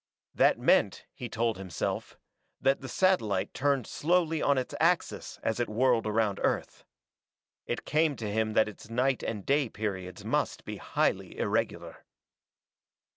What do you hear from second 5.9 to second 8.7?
around Earth. It came to him that